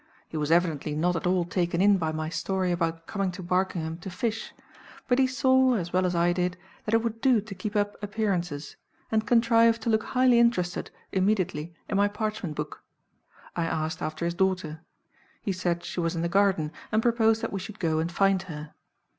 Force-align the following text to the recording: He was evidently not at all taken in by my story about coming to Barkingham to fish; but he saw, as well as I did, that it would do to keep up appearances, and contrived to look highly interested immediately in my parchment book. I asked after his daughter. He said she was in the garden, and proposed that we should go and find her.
He 0.27 0.35
was 0.35 0.51
evidently 0.51 0.95
not 0.95 1.15
at 1.15 1.27
all 1.27 1.45
taken 1.45 1.79
in 1.79 1.99
by 1.99 2.11
my 2.11 2.27
story 2.27 2.71
about 2.71 3.05
coming 3.05 3.29
to 3.33 3.43
Barkingham 3.43 3.99
to 3.99 4.09
fish; 4.09 4.51
but 5.07 5.19
he 5.19 5.27
saw, 5.27 5.75
as 5.75 5.93
well 5.93 6.07
as 6.07 6.15
I 6.15 6.33
did, 6.33 6.57
that 6.85 6.95
it 6.95 7.03
would 7.03 7.21
do 7.21 7.39
to 7.39 7.53
keep 7.53 7.75
up 7.75 7.95
appearances, 8.03 8.77
and 9.11 9.27
contrived 9.27 9.79
to 9.83 9.91
look 9.91 10.01
highly 10.01 10.39
interested 10.39 10.89
immediately 11.11 11.75
in 11.87 11.97
my 11.97 12.07
parchment 12.07 12.55
book. 12.55 12.81
I 13.55 13.65
asked 13.65 14.01
after 14.01 14.25
his 14.25 14.33
daughter. 14.33 14.81
He 15.43 15.51
said 15.51 15.83
she 15.83 15.99
was 15.99 16.15
in 16.15 16.23
the 16.23 16.27
garden, 16.27 16.71
and 16.91 17.03
proposed 17.03 17.43
that 17.43 17.53
we 17.53 17.59
should 17.59 17.77
go 17.77 17.99
and 17.99 18.11
find 18.11 18.41
her. 18.41 18.73